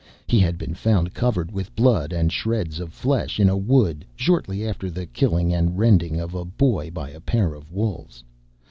[0.25, 4.67] He had been found covered with blood and shreds of flesh in a wood, shortly
[4.67, 8.23] after the killing and rending of a boy by a pair of wolves.